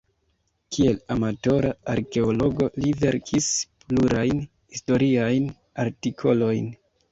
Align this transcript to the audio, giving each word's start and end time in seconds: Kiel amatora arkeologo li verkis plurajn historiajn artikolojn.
Kiel 0.77 0.95
amatora 1.15 1.73
arkeologo 1.93 2.71
li 2.79 2.95
verkis 3.05 3.51
plurajn 3.85 4.43
historiajn 4.49 5.49
artikolojn. 5.87 6.77